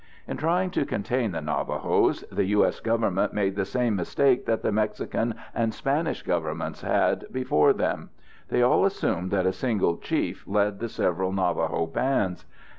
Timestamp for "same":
3.65-3.95